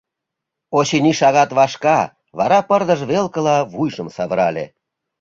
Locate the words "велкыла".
3.09-3.57